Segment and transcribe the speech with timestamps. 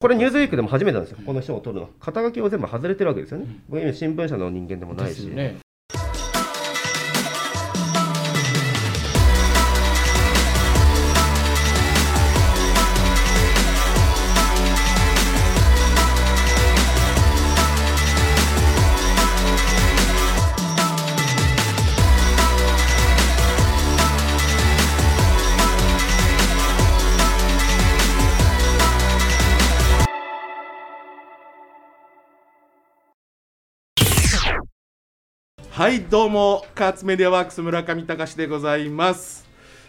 [0.00, 1.90] これニューズウィークでも初めてなんですよ、この人を取るの。
[2.00, 5.58] 肩書きを全部外れてるわけですよね、僕今新聞社の人間でもないし、ね。
[35.80, 39.46] はいどうもカーツメディアワークス村上隆でございます。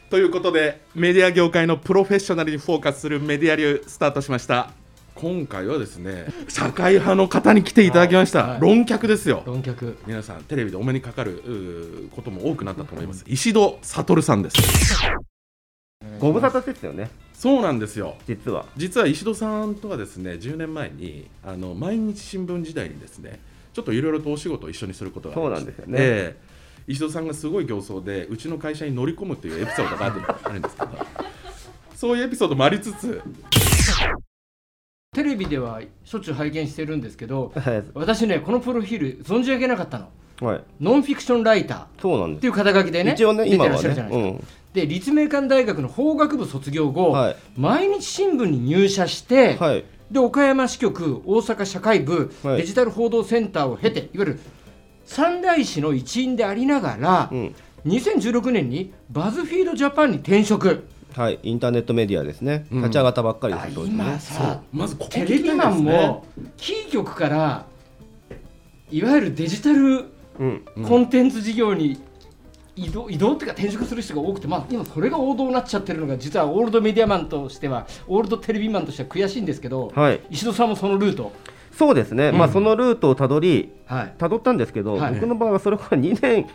[0.09, 4.71] ということでメディア業界のプロフェッショナルにフォーカスするメディア流スタートしました。
[5.15, 8.61] 今回はですね社会派の方に来ていただきました、はい。
[8.61, 9.43] 論客ですよ。
[9.45, 9.97] 論客。
[10.07, 13.25] 皆さんテレビでお目にかかることも多くなったと思います。
[13.27, 14.55] 石戸悟さんです。
[16.19, 18.15] ご無沙汰ですよね、そうなんですよ。
[18.25, 18.65] 実は。
[18.77, 23.41] 実は石戸さんとはですね10年前にあの毎日新聞時代にですね
[23.73, 25.97] ちょっといろいろとお仕事を一緒にすることがそうなんですよね。
[25.99, 26.51] ええ。
[26.87, 30.05] 石戸さんがすごい形相でうちの会社に乗り込むというエピソードが
[30.43, 30.89] あるんですけど。
[31.95, 33.21] そういうエピソードもありつつ。
[35.13, 37.83] テレビではしょっちゅう拝見してるんですけど、はい。
[37.93, 40.09] 私ね、このプロフィール存じ上げなかったの。
[40.41, 42.41] はい、ノンフィクションライターっそうなんです。
[42.41, 44.39] ていう肩書きでね、一応ね、出てらっ今はしゃるじゃないですか。
[44.39, 47.35] ね、で、立命館大学の法学部卒業後、はい。
[47.55, 52.57] 毎日新聞に入社して、うん、はい、で岡山支局、大阪社会部、はい。
[52.57, 54.39] デジタル報道センターを経て、いわゆる
[55.05, 60.85] 三大使の一員でありながら、うん、2016年にバズフィードジャパンに転職。
[61.13, 62.77] はい、インターネットメディアですね、うん。
[62.79, 63.95] 立ち上がったばっかりであす、当時ね。
[63.95, 66.25] 今さ、まずここテレビマンも
[66.57, 67.65] キー局から
[68.89, 70.05] いわゆるデジタル
[70.39, 70.85] うん、うん。
[70.85, 72.01] コンテンツ事業に
[72.75, 81.33] 移動移動っていうか転職する人が多くて、まあ、今それが王道になっちゃってるのが実はオールドメディアマンとしてはオールドテレビマンとしては悔しいんですけど、はい、石戸さんもそのルート、
[81.71, 82.37] そうですね、うん。
[82.37, 85.13] まあ、そのルートをたどり、はい、たどったんですけど、はい。
[85.15, 86.47] 僕の場合はそれから2年、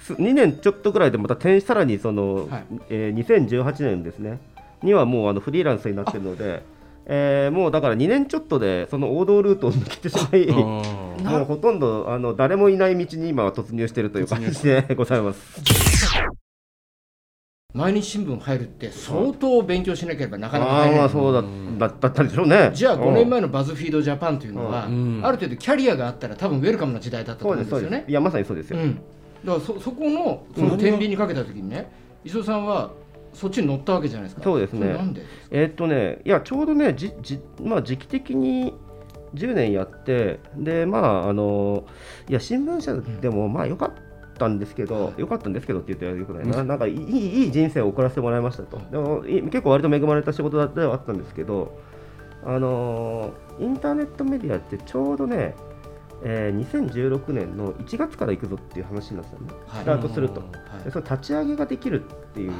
[0.00, 2.64] す2年ちょっとぐらいでまた転さらにその、はい。
[2.90, 4.40] えー2018年ですね、
[4.82, 6.62] にはもうあのフリーランスになってるので、
[7.06, 10.82] えーもうだから2年ちょっとでその王道ルートを抜けてしまい、 も
[11.24, 15.60] あうほとんどあの誰もいない道に今は突入しているという感じでございます。
[17.74, 20.98] 毎日新聞入るって相当勉強しなければなかなかああ入れない。
[21.00, 21.42] まあそうだ
[21.88, 22.70] だだったんでしょうね。
[22.72, 28.04] じゃあ5年うん前のバズフィードジャパンというのは、うんある程度キャリアがあったら多分ウェルカムな時代だったとそう思うんですよね。
[28.06, 28.78] いやまさにそうですよ。
[28.78, 28.94] うん、
[29.44, 31.90] だからそそこのその天秤にかけた時にね、
[32.24, 32.92] 磯田さんは
[33.34, 34.42] そっちに乗ったわけじゃないですか。
[34.42, 34.88] そうですね。
[34.88, 35.46] れなんでですか？
[35.50, 38.74] えーっとね、いや、ちょうどね、じじまあ、時期的に
[39.34, 41.84] 10年やって、で、まあ、あの
[42.28, 43.92] いや、新聞社でも、まあ、良かっ
[44.38, 46.96] たんですけど、良かったんですけどって言ってよくないな、なんかいい、
[47.44, 48.78] いい人生を送らせてもらいましたと。
[48.90, 51.78] でも、い結構割と恵まれた仕事ではあったんですけど、
[52.46, 55.54] あのインターネットメディアってちょうどね、
[56.22, 59.82] えー2016年の1月から行くぞっていう話になってたのね、はい。
[59.82, 60.40] スタートすると。
[60.40, 60.46] は
[60.80, 60.84] い。
[60.84, 62.52] でその立ち上げができるっていう。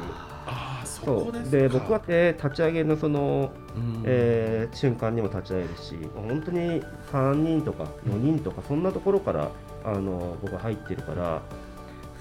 [0.47, 1.49] あーそう。
[1.51, 9.49] で僕は、えー立ち上げのその、うんえー瞬間にも立ち会えるし本当に3人とか4人とかそんなところから
[9.83, 11.41] あの僕は入ってるから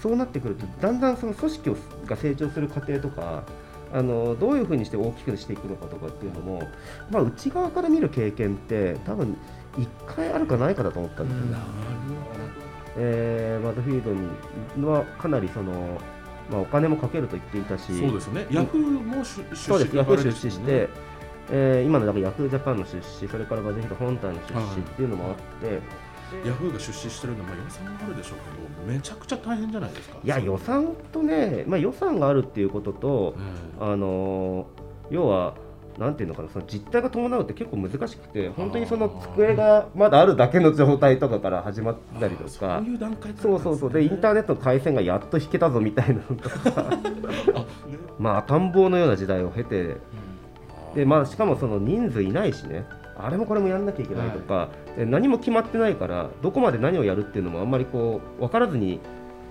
[0.01, 3.43] そうなってくるとだんだんその組織をが成長する過程とか
[3.93, 6.63] あのどういうふうにして大きくしていくのかとかっていうのも、
[7.11, 9.37] まあ、内側から見る経験って多分
[9.77, 11.57] 1回あるかないかだと思ったんですよね。
[12.97, 15.99] えーバズフィードにはかなりその、
[16.51, 17.99] まあ、お金もかけると言っていたし。
[17.99, 18.47] そうですよね。
[18.51, 20.67] ヤフーも出出そうです、ヤフー出資しね。
[20.67, 20.89] て、
[21.51, 25.81] えー今のだからヤフージャパンの出資、それからバズフィード本体の出資っていうのもあって、
[26.49, 30.17] ヤフーが出資してるのはまあ予算があるでしょうけどめちゃくちゃ大変じゃないですか。
[30.23, 33.35] いや、予算とね、まあ、予算があるっていうことと、
[33.81, 33.93] うん。
[33.93, 35.55] あのー要は、
[35.99, 42.85] なんていうのかな、その実態が伴うって結構難しくて、本当にその机がまだあるだけの状態とかから始まったりとそかう。
[42.85, 43.93] いう段階そうそうそう。
[43.93, 46.85] でインターネットの回線がやっと引けたぞみたいなのとか。
[48.19, 49.97] まあ赤ん坊のような時代を経て。
[50.95, 52.87] でまあ、しかもその人数いないしね、
[53.19, 59.01] あれもこれもやんなきゃいけないとか、で何も決まってないから、どこまで何をやるっていうのもあんまりこう分からずに、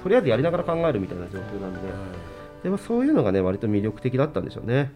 [0.01, 1.79] とりあえずやりながら考えるみたいな状況なんで、
[2.63, 4.94] でもそういうのがね、割と魅力的だったんでしょうね。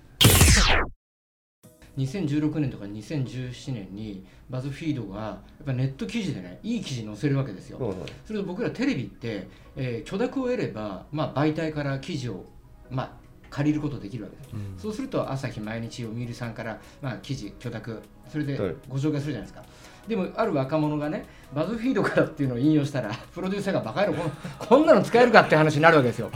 [1.98, 7.96] 2016年とか2017年にバズフィードがやっぱネット記事でねいい記事載せるわけですよ。
[8.26, 12.46] それと僕らテレビって、えー許諾を得れば、まあ、媒体から記事を、
[12.90, 13.12] まあ、
[13.50, 14.76] 借りることできるわけです、うん。
[14.78, 18.76] そうすると朝日毎日読売さんから、まあ、記事許諾それではい。
[18.88, 19.64] ご紹介するじゃないですか、
[20.08, 24.32] でもある若者がねバズフィードからっていうのを引用したら プロデューサーがバカ野郎この
[24.68, 26.30] こんなの使えるかって話になるわけですよ。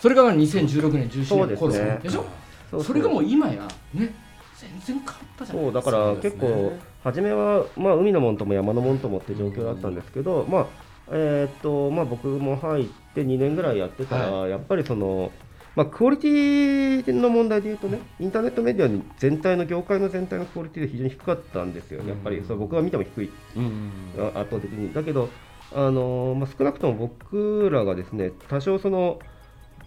[0.00, 2.82] それがまあ2016年17年の頃ででしょ？
[2.82, 4.14] それがもう今やね
[4.56, 6.72] 全然変わったじゃないそうだから結構
[7.02, 10.66] 初めは、まあ、海のもんとも山のもんともって状況だったんですけど、まあ
[11.10, 15.30] えーっとまあ、僕も入って2年ぐらいやってたら、やっぱりその、
[15.76, 23.30] まあ、クオリティの問題でいうとねインターネットメディアに全体の業界の全体のクオリティで非常に低かったんですよ、やっぱりそう僕が見ても低い。
[23.56, 23.90] うん。
[24.18, 24.94] あ圧倒的に。
[24.94, 25.28] だけど、
[25.74, 29.18] あのまあ、少なくとも僕らがですね多少その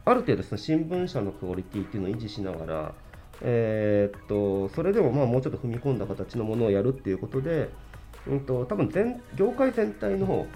[0.05, 2.93] ある程度その新聞社のクオリティっていうのを維持しながら、
[3.41, 7.69] えーっとそれでもまあもうちょっと踏み込んだ形のものをやるっていうことで、
[8.27, 10.47] うん、と多分全業界全体の、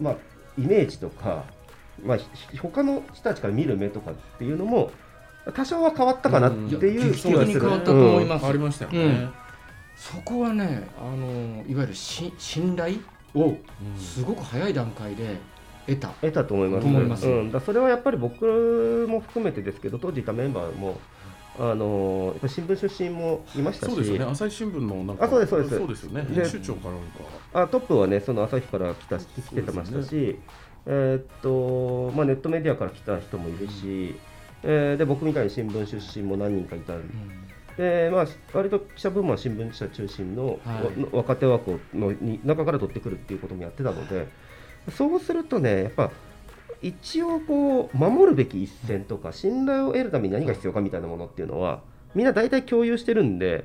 [0.00, 0.16] まあ、
[0.58, 1.44] イメージとか、
[2.04, 4.90] まあ、ひ他の人たちから見る目とかっていうのも
[5.54, 7.38] 多少は変わったかなっていう気がする。
[7.38, 8.40] 劇的に変わったと思いうんます。
[8.40, 9.30] 変わりましたよね、うん。
[9.96, 12.98] そこはねあのいわゆるし信頼？
[13.34, 13.56] を
[13.98, 15.38] すごく早い段階で
[15.86, 16.08] 得た。
[16.20, 16.82] 得たと思います。
[16.82, 17.26] と思います。
[17.26, 21.00] うん、だそれはやっぱり僕も含めてですけど当時いたメンバーも
[21.58, 23.90] あの新聞出身もいましたし。
[23.90, 24.24] そうですよね。
[24.24, 25.76] 朝日新聞のなんかあそうですそうです。
[25.76, 26.22] そうですよね。
[26.22, 27.02] で編集長かなんか。
[27.54, 29.24] あトップはねその朝日から来た来
[29.62, 30.38] てましたし、
[30.86, 34.16] えーっとまあ、ネットメディアから来た人もいるし、
[34.62, 37.02] えーで僕みたいに新聞出身も何人かいたん
[37.76, 41.06] で、まあ、割と記者部門は新聞社中心の,、はい。
[41.12, 44.28] 若手枠をのに中から取ってくるっていうこともやってたので、
[44.96, 46.10] そうするとねやっぱ
[46.82, 51.80] 一応こう守るべき一線とか信頼を得るために何が必要かみたいなものっていうのは
[52.14, 53.64] みんな大体共有してるんで、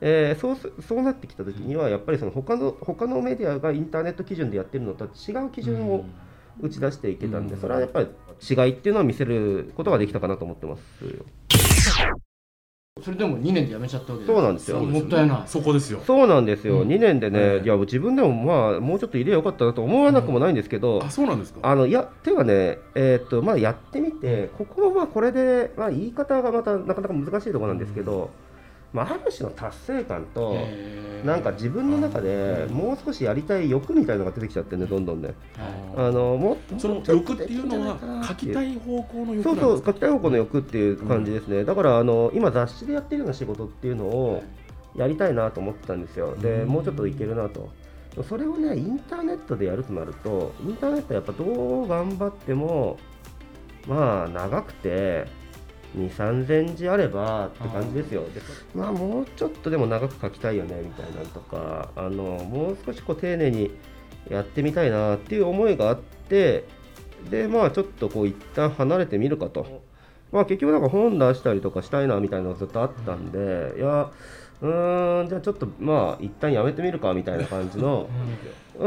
[0.00, 6.04] えーそうすそうなってきた時にはやっぱりその他の他のメディアがインターネット基準でやってるのとは違う基準を
[6.60, 8.08] 打ち出していけたんで、それはやっぱり
[8.40, 11.24] 違いっていうのは見せることができたかなと思ってますよ。
[13.00, 14.80] それでも2年で辞めちゃったわけそうなんですよ。
[14.80, 15.42] もったいない。
[15.46, 16.02] そこですよ。
[16.06, 16.88] そうなんですよ、うん。
[16.88, 17.62] 2年でね、はい。
[17.62, 21.60] いや自分でもまあもうちょっと入れよかったなと思わなくもないんですけど、あそうなんですか？
[21.62, 28.28] あのいやていうかね、えーっとまあ、やってみて、ここもまあこれで、まあ、言い方がまたなかなか難しいところなんですけど、
[28.92, 30.56] まあ、ある種の達成感と、
[31.24, 35.34] なんか自分の中でもう少しやりたい欲みたいなのが出てきちゃってね、どんどんね。
[35.94, 44.42] はあのもっその欲っていうのは書きたいい方向の欲そうそう、書きたい方向の欲っていう感じですね、だからあの今、雑誌でやってるような仕事っていうのを
[44.94, 47.70] やりたいなと思ってたんですよ、でもうちょっといけるなと。
[48.28, 52.98] それをね、インターネットでやるとなると、インターネットはやっぱどう頑張っても、
[53.88, 55.26] まあ、長くて、
[55.96, 58.22] 2、3000字あればって感じですよ。
[58.22, 58.40] で
[58.74, 63.70] まあ、もうちょっとでも長く書きたいよねみたいなのとか、あのもう少しこう丁寧に
[64.30, 66.64] やってみたいなっていう思いがあって、
[67.30, 69.82] で、まあ、ちょっとこう一旦離れてみるかと。
[70.32, 74.10] まあ、結局、なんか本出したりとかしたいなみたいなのがずっとあったんで、いや、
[74.62, 78.08] うーん、じゃあちょっと、まあ、一旦やめてみるかみたいな感じの、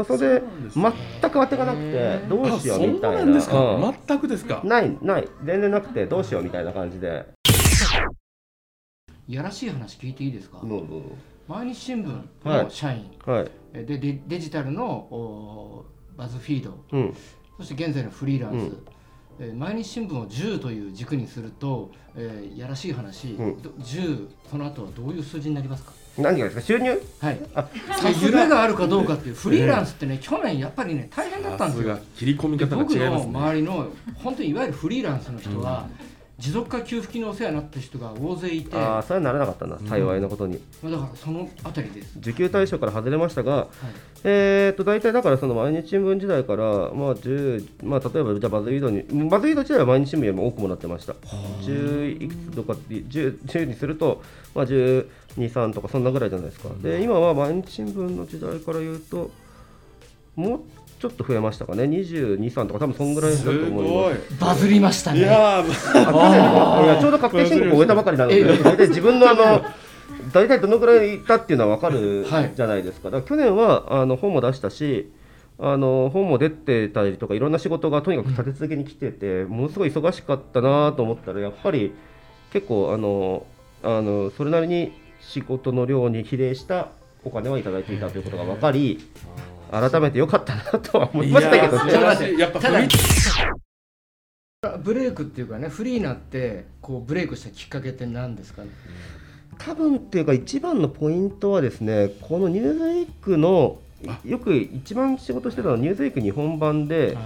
[0.06, 0.42] それで
[0.74, 0.92] 全
[1.30, 3.24] く当てがなくて、どうあしよそううみたいな。
[3.24, 3.94] なんですか、うん。
[4.06, 4.62] 全くですか。
[4.64, 7.26] ない、ない、全然なくて、どうしようみたいな感じで。
[9.28, 10.60] いやらしい話聞いていいですか？
[10.64, 11.02] どうぞ。
[11.48, 12.08] 毎日新聞
[12.48, 12.64] はい。
[12.64, 13.50] の社員、はい。
[13.74, 15.84] えでデデジタルのお
[16.16, 16.78] バズフィード。
[16.92, 17.14] うん。
[17.58, 18.86] そして現在のフリーランス、うん
[19.38, 23.62] えー毎日新聞を10という軸にすると、えーやらしい話、うん。
[23.62, 25.92] ど10その後はどういう数字になりますか？
[26.18, 26.62] 何がですか？
[26.62, 27.00] 収入？
[27.20, 27.38] はい。
[28.22, 28.62] 夢が。
[28.62, 31.94] あるかどうかっていうフリーランスってね、去年やっぱりね大変だったんですよ。
[31.94, 32.06] さすが。
[32.18, 33.32] 切り込みで方が僕の違いますね。
[33.38, 33.88] 周りの
[34.22, 35.88] 本当にいわゆるフリーランスの人は、
[36.38, 40.60] 持続化給付金のお世話になった人が大勢いてああ、それはならなかったな、幸いなことに。
[40.82, 43.66] まあだからそのあたりです、受給対象から外れましたが、はい
[44.24, 51.14] えー、と大体だからその毎日新聞時代から、まあ10まあ、例えばじゃあバズリードに、バズリード時代は毎日新聞よりも多くもらってました。
[51.14, 54.22] 10いくつとかって 10, 10にすると、
[54.54, 56.68] まあ、12、3とかそんなぐらいじゃないですか。
[56.82, 59.30] で、今は毎日新聞の時代から言うと、
[60.34, 60.60] もう
[60.98, 64.14] ちょっと増えましたかね、22、3とか、多分そんぐらいだとす思いごい。
[64.14, 64.40] ます。
[64.40, 65.64] バズりましたいねやー
[66.06, 69.64] あいやちょうど確定申告を終えたばかりなので、え大体自分のあの
[70.32, 72.52] 大体どのくらいいたっていうのは分かるはい。
[72.54, 75.10] じゃないですか、だから去年はあの本も出したし、
[75.58, 81.92] あの本も出てたりとか、いろんな仕事がとにかく立て続けに来てて、ものすごい忙しかったなと思ったら、やっぱり
[82.52, 83.44] 結構あの
[83.82, 86.88] あの、それなりに仕事の量に比例した
[87.24, 88.98] お金はいただいていたということが分かり、
[89.70, 92.88] 改めてよかったなとは思いましたけどね。
[94.82, 98.70] ブレイクっていうかねフリーになってこうブレイクしたきっかけって何ですかね？
[99.58, 104.18] 多分っていうか一番のポイントはですねこの「ニューズウィークのあ。
[104.24, 107.16] よく一番仕事してたのは「ニューズウィーク日本版で、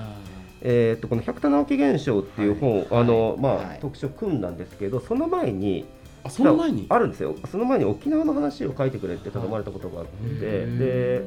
[0.60, 3.78] えー、とこの百田直樹現象っていう本、あのまあはい。
[3.80, 5.86] 特集を組んだんですけどその前に
[6.22, 6.84] あその前に？
[6.90, 7.34] あるんですよ。
[7.50, 11.22] その前に沖縄の話を書いてくれって頼まれたことがあって、で、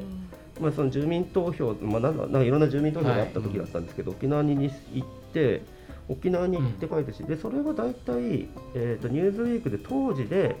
[0.60, 5.62] まあ、その住民投票、まあ、なんだなんかいろんな住民投票があった時だったんですけど、沖縄に行って
[6.08, 10.56] 沖縄に行って書いたし、でそれは大体、えーと「ニューズウィークで当時で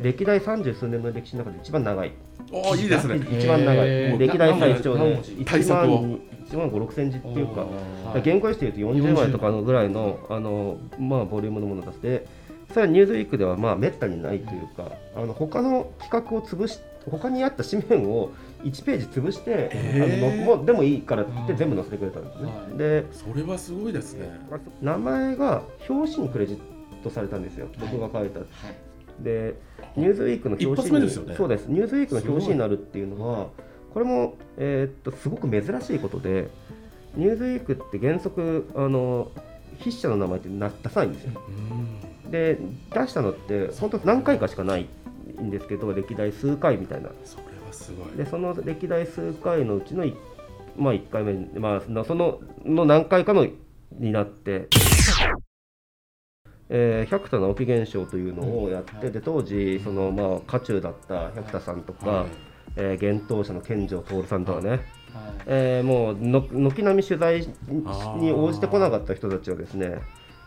[0.00, 2.12] 歴代三十数年の歴史の中で一番長い。
[2.52, 3.16] おーいいですね。
[3.38, 4.18] 一番長い。
[4.18, 5.32] 歴代最長で何文字。
[5.32, 8.22] 1対策を万1万5 6センチっていうかはい。
[8.22, 12.26] 原稿用紙でいうと40枚とかのぐらいのあの、まあ、ボリュームのものを出して
[12.72, 16.78] さらに「ニューズウィークではまあめったにないというかあの他の企画を潰し
[17.10, 18.30] 他にあった紙面を
[18.62, 22.46] 1ページ潰して、へーあのもうでもいいからって言って全部載せてくれたんですね。
[22.46, 22.78] はい。
[22.78, 24.30] でそれはすごいですね。
[24.80, 26.58] 名前が表紙にクレジッ
[27.02, 28.40] トされたんですよ、僕が書いた。
[29.20, 29.54] で、
[29.96, 31.34] ニューズウィークの表紙に、ね。
[31.36, 33.48] そうです、ニューズウィークの表紙になるっていうのは、
[33.92, 36.48] これも、えーっとすごく珍しいことで、
[37.14, 39.30] ニューズウィークって原則、あの
[39.80, 41.40] 筆者の名前ってな出さないんですよ。
[42.24, 42.30] うん。
[42.30, 42.58] で、
[42.92, 44.88] 出したのって、本当何回かしかない
[45.40, 47.10] んですけど、歴代数回みたいな。
[47.24, 47.44] それ
[48.16, 50.14] で、その歴代数回のうちの1、
[50.76, 53.46] まあ、1回目、まあ、そのの何回かの
[53.92, 54.68] になって、
[56.68, 62.26] えー百田直樹現象というのをやって、で当時その、まあ、渦中だった百田さんとか、はい。
[62.76, 64.80] えー幻冬者の健城徹さんとかね、はい。
[65.46, 67.46] えーもうの軒並み取材
[68.16, 69.98] に応じてこなかった人たちをですね、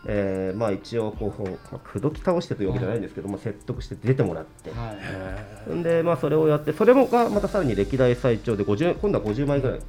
[0.08, 4.70] えーまあ、一応こう、まあ口説き倒してというわけじゃないんですけど、まあ、説得して出てもらって。
[4.70, 4.94] は
[5.74, 5.82] い。
[5.82, 9.78] でまあ、それをやって、それもがまたさらに歴代最長で50、今度は50枚ぐらい。
[9.78, 9.82] ー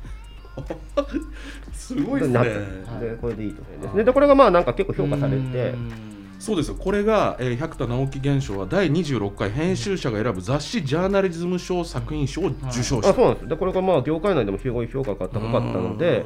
[1.72, 2.44] すごいですね。
[3.00, 4.04] でこれでいいとですね。
[4.04, 5.92] で、これがまあなんか結構評価されて、うん。
[6.40, 6.76] そうですよ。
[6.76, 13.48] これが、えー、百田直樹現象は第26回編集者が選ぶ雑誌ジャーナリズム賞作品賞を受賞した、あそうなんです。
[13.48, 16.26] でこれがまあ業界内でもすごい評価が高かったので、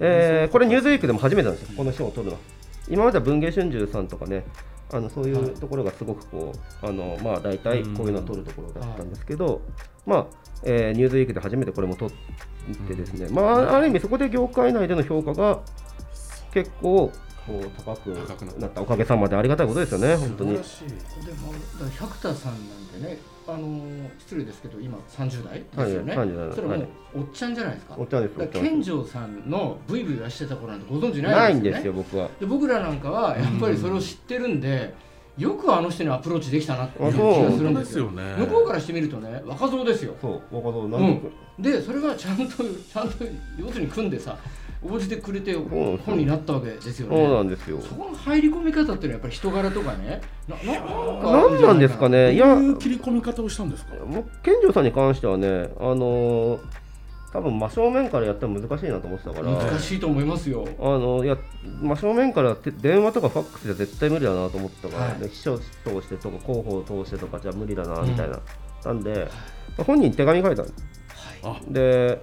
[0.00, 2.57] えーこれ、ニューズウィークでも初めてなんですよ、この賞を取るのは。
[2.90, 4.44] 今までは文藝春秋さんとかね、
[4.92, 6.52] あのそういうところがすごくこ
[6.82, 9.60] う、あのまあ、大体こういうのを取るところだったんですけど、
[10.06, 10.26] まあ
[10.64, 12.14] えーニューズウィークで初めてこれも取っ
[12.86, 15.60] てですね、まあ、ある意味、そこで業界内での評価が
[16.52, 17.12] 結構
[17.48, 18.60] こう高くなった。
[18.60, 20.50] なったおかげさまでありがたいことですよね、本当に。
[20.52, 20.68] でもだか
[21.84, 22.62] ら百田さんなん
[22.92, 26.88] てねあのー失礼ですけど今30代ですよね、はい30代それもうはい。
[27.16, 27.94] おっちゃんじゃないですか。
[27.98, 31.80] おっちゃんです健城さんのブイブイ出してた頃なんてご存知なないいんでよね。
[31.80, 32.28] んですすよ、僕は。
[32.38, 34.94] で僕らなんかはやっぱりそれを知ってるんで、
[35.38, 38.34] よくあの人にアプローチできたなっていう気がするんですすよね。
[38.38, 40.14] 向こうからしてみるとね若造ですよ。
[40.20, 40.88] そう、若造。
[40.88, 41.00] なん。
[41.00, 41.20] うん
[41.58, 43.24] で、でそれがちゃんと ちゃんと
[43.58, 44.36] 要するに組んでさ
[44.80, 45.64] 応じてくれてん
[46.06, 47.80] 本になったわけですよそうなねんですよ。
[47.80, 51.32] そこの入り込み方っていうのはやっぱり人柄とかねなななんか。
[51.32, 53.94] なんなんですかね、いや、どういう切り込み方をしたんですか？
[54.04, 56.58] もう健丈さんに関してはね、あのー
[57.32, 60.66] 多分真正面からやったら難しいなと思ってたから、難しいと思いますよ。
[60.78, 61.36] あのいや
[61.82, 65.18] 真正面からて電話とかファックスじゃ絶対無理だなと思ったから、はい。
[65.20, 65.64] で秘書通
[66.00, 68.40] してとか広報通してとかじゃ無理だなみたいな、
[68.84, 69.28] なんで、
[69.76, 70.68] まあ本人に手紙書いたの。
[71.44, 72.22] あで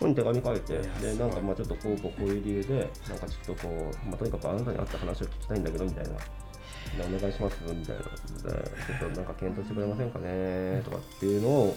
[0.00, 6.10] 本人に手紙書いてやでなんかまあちょっとこうこうこういう理由でなんかちょっとこう、まあ、とにかくあなたに会った話を聞きたいんだけどみたいな。
[6.96, 11.76] でお願いしますみたいなでちょっとなんか検討してくれませんかねとかっていうのを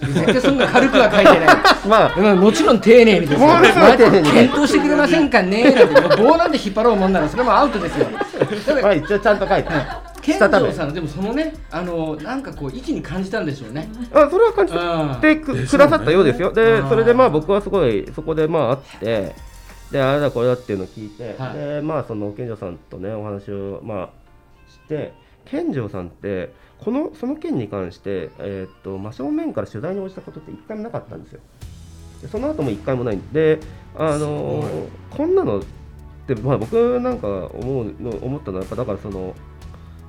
[0.00, 1.56] 絶対そんな軽くは書いてない。
[1.88, 2.20] まあ。
[2.20, 3.38] まあもちろん丁寧にですよ。
[3.38, 4.30] ものすごい丁寧に。
[4.30, 5.72] 検討してくれませんかね？
[5.72, 8.06] なんて、棒なんで引っ張ろうもんなら、それもアウトですよ。
[8.66, 9.70] た だまあ一応ちゃんと書いて。
[10.22, 10.66] 健したため。
[10.68, 13.88] 三さんはでもそのね、あのなんかこう、息に感じたんでしょうね。
[14.12, 15.20] あそれは感じうん。
[15.20, 16.52] てく,、くださったようですよ。
[16.52, 16.88] でうん。
[16.88, 19.34] それでまあ僕はすごいそこでまあ会って
[19.92, 21.58] であれだこれだっていうのを聞いて、はい。
[21.58, 24.08] でまあその健丈さんとねお話をまあ
[24.68, 25.12] して
[25.44, 31.40] 健丈さんってこのその件に関して、えーっと真正面から取材に応じたことって一回もなかったんですよ。
[32.22, 33.16] でその後も一回もない。
[33.16, 33.60] んで
[33.94, 34.64] あの
[35.10, 35.62] こんなのっ
[36.26, 39.34] て、まあ、僕なんか思うの思ったのはやっぱだからその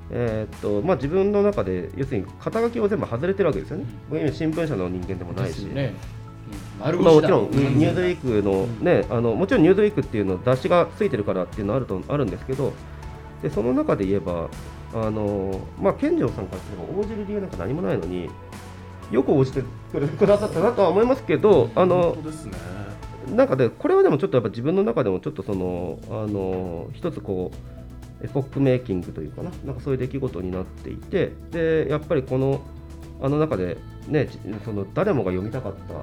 [0.09, 3.86] えーっとまあ、自分の中で要するに肩書きを全部外れてるわけですよね。
[4.09, 5.65] 僕今新聞社の人間でもないし、
[6.79, 8.86] まあ、もちろん、ニューズウィークの、うん。
[8.86, 12.71] ねあのもちろんニューズウィークっていうの雑誌がついてるからっていうのはあるとあるんですけど
[13.41, 14.50] でその中で言えば
[15.05, 18.29] あの、まあ、健丈さんからすれば応じる理由なんか何もないのに
[19.11, 22.57] よく応じてくれくださったなとは思いますけどあの本当ですね。
[23.35, 27.51] なんかでこれはでもちょっとやっぱ自分の中でもちょっとそのあの一つこ
[28.21, 32.61] うエポックメイキングというかななんかそういう出来事になっていてでやっぱりこの
[33.21, 33.77] あの中で
[34.07, 35.93] ねじその誰もが読みたかった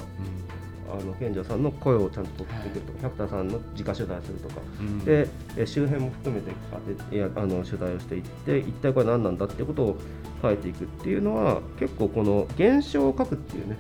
[1.01, 4.99] あの賢者さんの声をちゃんと取ってくるとか、キャプターさんの直取材するとか、うん。
[5.05, 9.97] でえ周辺も含めて当ていやあの取材をしていって一体これ何なんだっていうことを
[10.43, 13.77] 書いていくっていうのは結構この現象を書くっていうね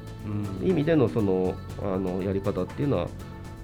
[0.60, 0.68] うん。
[0.68, 3.08] 意味でのそのあのやり方っていうのは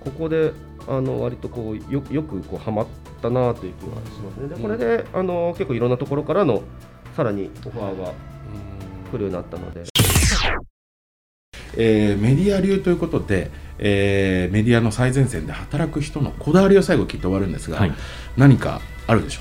[0.05, 0.53] ここで
[0.89, 2.87] あの割とこうよよくこうはまっ
[3.21, 4.49] たなという気がしますね。
[4.49, 6.63] でこれであの結構いろんなところからの
[7.17, 8.13] さらにオファーが
[9.11, 9.90] 来るようになったので。
[11.77, 17.93] えーメディア流ということで、えーメディアの最前線で働く人のこだわりを最後聞いて終わるんですが、はい。
[18.37, 19.41] 何かあるでしょ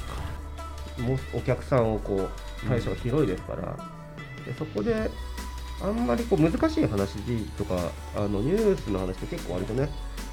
[0.98, 1.04] うか？
[1.04, 2.30] もうお客さんをこ
[2.64, 3.78] う対象が広いですから、
[4.46, 5.10] でそこで
[5.82, 7.18] あんまりこう難しい話
[7.58, 9.90] とかあのニュースの話って結構割とね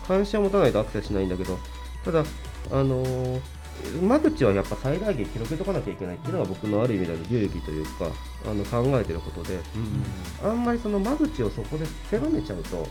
[0.09, 1.59] 関心を持たないとアクセスしないんだけど
[2.05, 2.25] ただ
[2.73, 3.41] あのー
[4.03, 8.11] 間口はやっぱ最大限広げとかなきゃいけないっていうのが僕のある意味での流儀というか
[8.49, 9.59] あの考えてることで
[10.43, 12.87] あんまりその間口をそこで狭めちゃうと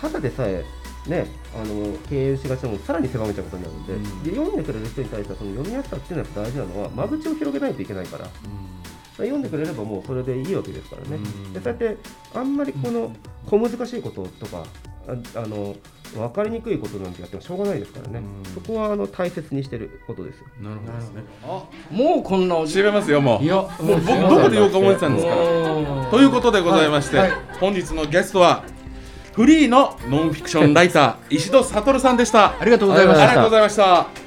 [0.00, 0.64] ただでさえ
[1.08, 4.22] ねあの経営しがちなもさらに狭めちゃうことになるので,、うん。
[4.22, 8.28] で読んでくれる人に対してはその読みやすさっていうのは大事なのは間口を広げないといけないから。
[9.18, 11.16] 読んでくれればもうそれでいいわけですからね。
[11.16, 11.52] うん。
[11.54, 11.96] でそうやって
[12.34, 13.10] あんまりこの
[13.46, 14.66] 小難しいこととか
[15.08, 15.76] ああの
[16.14, 18.20] 分かりにくいことなんてやってもしょうがないですからね。
[18.46, 18.52] うん。
[18.52, 20.46] そこはあの大切にしてることですよ。
[20.62, 21.22] なるほどですね。
[21.44, 23.42] あもうこんなお時違いますよもう。
[23.42, 23.68] いやもう
[24.00, 26.10] 僕どこで言おうか思ってたんですから。
[26.10, 27.40] ということでございまして、はいはい。
[27.60, 28.64] 本日のゲストは
[29.34, 32.58] フリーのノンフィクションライター石戸悟さんでした。
[32.60, 33.24] ありがとうございました。
[33.24, 34.25] ありがとうございました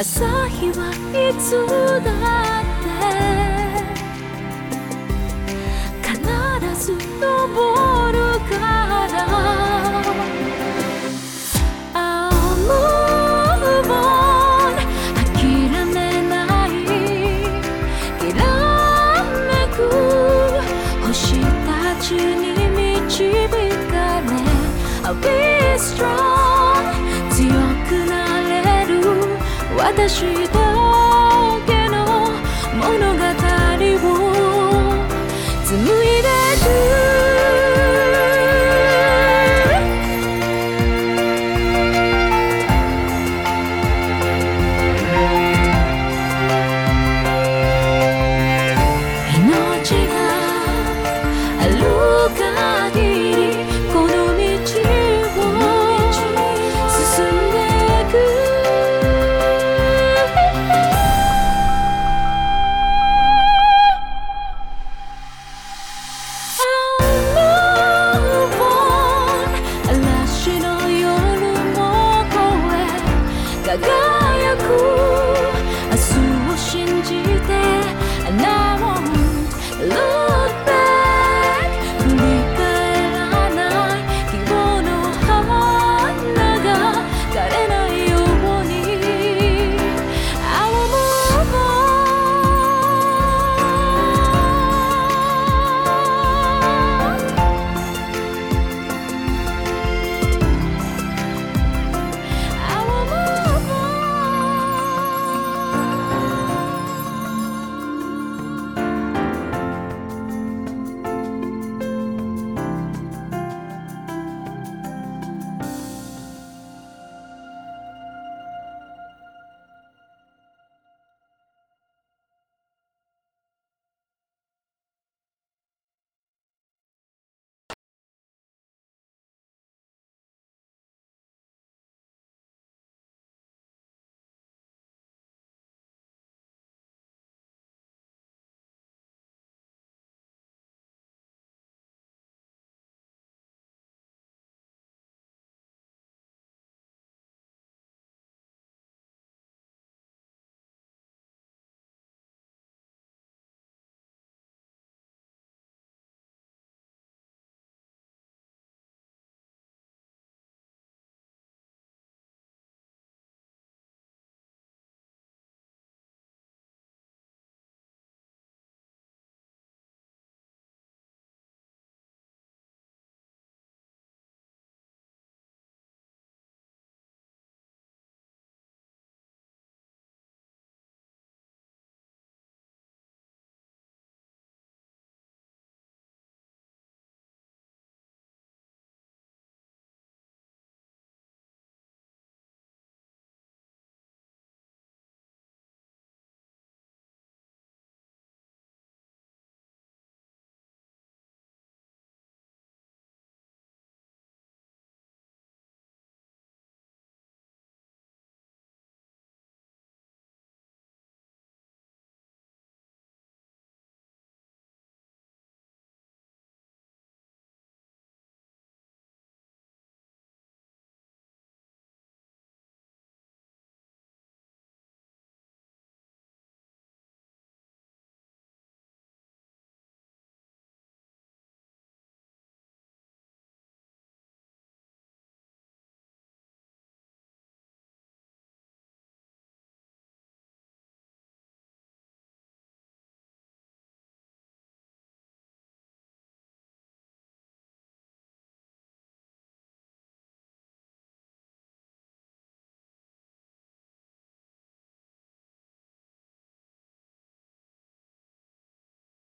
[0.00, 1.66] 朝日はいつ
[2.04, 2.12] だ
[2.60, 2.86] って
[6.06, 6.14] 必
[6.86, 7.26] ず登
[8.12, 8.16] る
[8.48, 8.52] か
[9.10, 9.18] ら。
[11.94, 12.30] I'll
[12.62, 14.78] move on
[15.34, 15.42] 諦
[15.86, 16.32] めな
[16.68, 16.70] い。
[18.20, 18.40] きら
[19.48, 19.76] めく
[21.08, 23.50] 星たちに導
[23.90, 24.30] かれ。
[25.02, 25.26] I'll be
[25.76, 26.47] strong.
[29.88, 30.87] 私だ